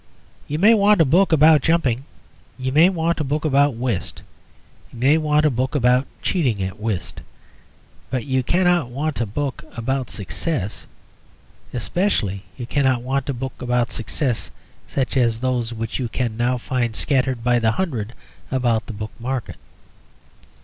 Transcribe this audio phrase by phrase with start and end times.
[0.47, 2.05] You may want a book about jumping;
[2.57, 4.23] you may want a book about whist;
[4.91, 7.21] you may want a book about cheating at whist.
[8.09, 10.87] But you cannot want a book about Success.
[11.71, 14.49] Especially you cannot want a book about Success
[14.87, 18.15] such as those which you can now find scattered by the hundred
[18.51, 19.57] about the book market.